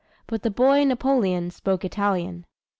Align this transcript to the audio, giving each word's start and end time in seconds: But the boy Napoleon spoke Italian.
But 0.25 0.41
the 0.41 0.49
boy 0.49 0.83
Napoleon 0.83 1.51
spoke 1.51 1.85
Italian. 1.85 2.47